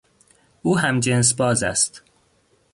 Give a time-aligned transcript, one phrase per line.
[0.61, 2.03] او همجنسباز است.